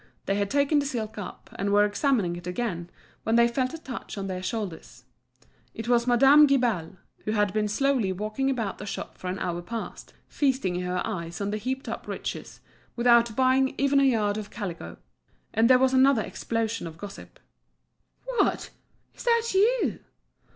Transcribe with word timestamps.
They 0.25 0.33
had 0.33 0.49
taken 0.49 0.79
the 0.79 0.87
silk 0.87 1.19
up, 1.19 1.51
and 1.59 1.71
were 1.71 1.85
examining 1.85 2.35
it 2.35 2.47
again, 2.47 2.89
when 3.21 3.35
they 3.35 3.47
felt 3.47 3.75
a 3.75 3.77
touch 3.77 4.17
on 4.17 4.25
their 4.25 4.41
shoulders. 4.41 5.03
It 5.75 5.87
was 5.87 6.07
Madame 6.07 6.47
Guibal, 6.47 6.97
who 7.25 7.33
had 7.33 7.53
been 7.53 7.67
slowly 7.67 8.11
walking 8.11 8.49
about 8.49 8.79
the 8.79 8.87
shop 8.87 9.19
for 9.19 9.27
an 9.27 9.37
hour 9.37 9.61
past, 9.61 10.15
feasting 10.27 10.79
her 10.81 11.05
eyes 11.05 11.39
on 11.39 11.51
the 11.51 11.57
heaped 11.57 11.87
up 11.87 12.07
riches, 12.07 12.61
without 12.95 13.35
buying 13.35 13.75
even 13.77 13.99
a 13.99 14.03
yard 14.03 14.39
of 14.39 14.49
calico. 14.49 14.97
And 15.53 15.69
there 15.69 15.77
was 15.77 15.93
another 15.93 16.23
explosion 16.23 16.87
of 16.87 16.97
gossip. 16.97 17.39
"What! 18.25 18.71
Is 19.13 19.23
that 19.25 19.51
you?" 19.53 19.99